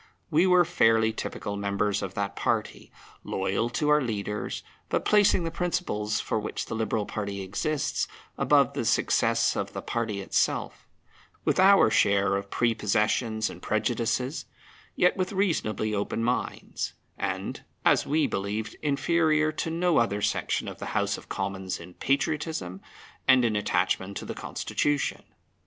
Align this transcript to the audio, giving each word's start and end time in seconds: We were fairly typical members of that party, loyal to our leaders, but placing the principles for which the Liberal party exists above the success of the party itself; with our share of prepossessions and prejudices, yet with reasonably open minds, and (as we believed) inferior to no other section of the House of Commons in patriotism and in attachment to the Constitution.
We 0.31 0.47
were 0.47 0.65
fairly 0.65 1.13
typical 1.13 1.55
members 1.55 2.01
of 2.01 2.15
that 2.15 2.35
party, 2.35 2.91
loyal 3.23 3.69
to 3.69 3.89
our 3.89 4.01
leaders, 4.01 4.63
but 4.89 5.05
placing 5.05 5.43
the 5.43 5.51
principles 5.51 6.19
for 6.19 6.39
which 6.39 6.65
the 6.65 6.73
Liberal 6.73 7.05
party 7.05 7.41
exists 7.41 8.07
above 8.35 8.73
the 8.73 8.83
success 8.83 9.55
of 9.55 9.73
the 9.73 9.81
party 9.83 10.19
itself; 10.19 10.87
with 11.45 11.59
our 11.59 11.91
share 11.91 12.35
of 12.35 12.49
prepossessions 12.49 13.47
and 13.47 13.61
prejudices, 13.61 14.45
yet 14.95 15.17
with 15.17 15.33
reasonably 15.33 15.93
open 15.93 16.23
minds, 16.23 16.93
and 17.15 17.63
(as 17.85 18.03
we 18.03 18.25
believed) 18.25 18.75
inferior 18.81 19.51
to 19.51 19.69
no 19.69 19.97
other 19.99 20.23
section 20.23 20.67
of 20.67 20.79
the 20.79 20.97
House 20.97 21.15
of 21.15 21.29
Commons 21.29 21.79
in 21.79 21.93
patriotism 21.93 22.81
and 23.27 23.45
in 23.45 23.55
attachment 23.55 24.17
to 24.17 24.25
the 24.25 24.33
Constitution. 24.33 25.21